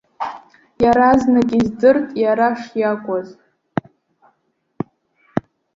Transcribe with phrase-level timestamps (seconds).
[0.83, 3.27] Иаразнак издырт иара шиакәыз.